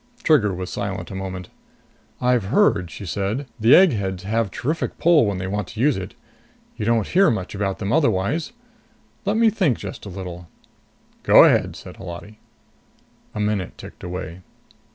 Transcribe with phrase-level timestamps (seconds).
[0.23, 1.49] Trigger was silent a moment.
[2.19, 6.15] "I've heard," she said, "the eggheads have terrific pull when they want to use it.
[6.75, 8.51] You don't hear much about them otherwise.
[9.25, 10.47] Let me think just a little."
[11.21, 12.39] "Go ahead," said Holati.
[13.35, 14.41] A minute ticked away.